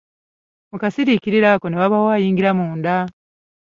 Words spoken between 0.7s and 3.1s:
Mu kasiriikiriro ako, ne wabaawo ayingira munda.